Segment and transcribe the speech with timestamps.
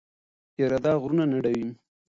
[0.61, 1.67] اراده غرونه نړوي.